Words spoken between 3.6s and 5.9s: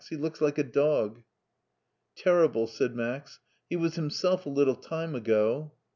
"he was himself a little time ago."